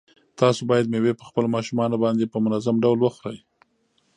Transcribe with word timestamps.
تاسو 0.39 0.61
باید 0.69 0.89
مېوې 0.93 1.13
په 1.17 1.23
خپلو 1.29 1.47
ماشومانو 1.55 1.95
باندې 2.03 2.25
په 2.33 2.37
منظم 2.45 2.75
ډول 2.83 2.99
وخورئ. 3.01 3.39